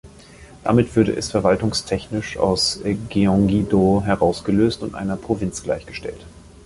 Damit 0.63 0.95
würde 0.95 1.15
es 1.15 1.29
verwaltungstechnisch 1.29 2.37
aus 2.39 2.79
Gyeonggi-do 3.09 4.01
herausgelöst 4.03 4.81
und 4.81 4.95
einer 4.95 5.15
Provinz 5.15 5.61
gleichgestellt. 5.61 6.25